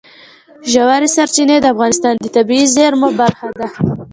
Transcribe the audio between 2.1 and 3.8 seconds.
د طبیعي زیرمو برخه ده.